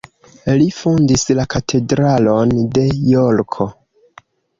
Li 0.59 0.63
fondis 0.77 1.25
la 1.39 1.43
katedralon 1.55 2.55
de 2.79 2.87
Jorko. 3.11 3.69